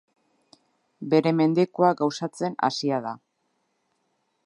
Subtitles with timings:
[1.11, 3.17] Bere mendekua gauzatzen hasia da.